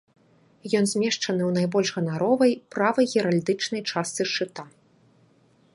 [0.77, 4.63] Ён змешчаны ў найбольш ганаровай, правай геральдычнай частцы шчыта.